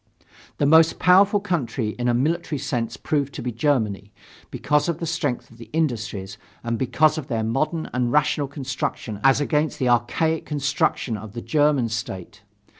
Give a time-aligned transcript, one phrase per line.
[0.57, 4.11] The most powerful country in a military sense proved to be Germany,
[4.49, 9.19] because of the strength of the industries and because of their modern and rational construction
[9.23, 12.41] as against the archaic construction of the German State.